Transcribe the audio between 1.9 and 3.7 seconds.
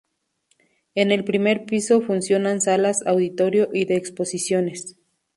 funcionan salas auditorio